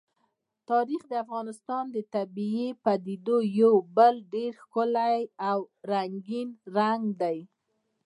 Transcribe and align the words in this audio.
تاریخ 0.69 1.01
د 1.07 1.13
افغانستان 1.23 1.83
د 1.95 1.97
طبیعي 2.15 2.67
پدیدو 2.83 3.37
یو 3.61 3.73
بل 3.97 4.15
ډېر 4.33 4.51
ښکلی 4.63 5.19
او 5.49 5.57
رنګین 5.91 6.49
رنګ 6.77 7.03
دی. 7.21 7.37